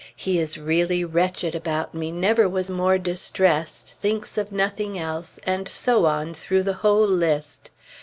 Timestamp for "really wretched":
0.57-1.53